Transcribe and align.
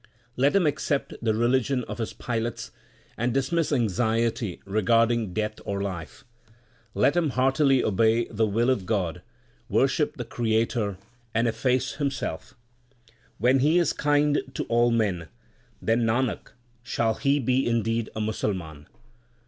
Let 0.35 0.55
him 0.55 0.65
accept 0.65 1.13
the 1.21 1.35
religion 1.35 1.83
of 1.83 1.99
his 1.99 2.11
pilots, 2.13 2.71
and 3.19 3.31
dismiss 3.31 3.71
anxiety 3.71 4.59
regarding 4.65 5.31
death 5.31 5.59
or 5.63 5.79
life; 5.79 6.25
4 6.95 7.01
Let 7.03 7.15
him 7.15 7.29
heartily 7.29 7.83
obey 7.83 8.25
the 8.27 8.47
will 8.47 8.71
of 8.71 8.87
God, 8.87 9.21
worship 9.69 10.17
the 10.17 10.25
Creator, 10.25 10.97
and 11.35 11.47
efface 11.47 11.97
himself 11.97 12.55
When 13.37 13.59
he 13.59 13.77
is 13.77 13.93
kind 13.93 14.41
to 14.55 14.63
all 14.63 14.89
men, 14.89 15.27
then 15.79 16.01
Nanak, 16.01 16.51
shall 16.81 17.13
he 17.13 17.37
be 17.39 17.67
indeed 17.67 18.09
a 18.15 18.21
Musalman. 18.21 18.87